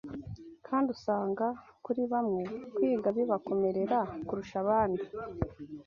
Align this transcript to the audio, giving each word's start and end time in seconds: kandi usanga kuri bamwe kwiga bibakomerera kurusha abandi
kandi 0.67 0.87
usanga 0.95 1.45
kuri 1.85 2.01
bamwe 2.13 2.41
kwiga 2.75 3.09
bibakomerera 3.17 3.99
kurusha 4.27 4.55
abandi 4.63 5.03